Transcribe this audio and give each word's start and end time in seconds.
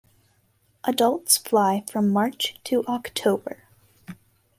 Adults 0.83 1.37
fly 1.37 1.85
from 1.87 2.09
March 2.09 2.55
to 2.63 2.83
October. 2.87 3.65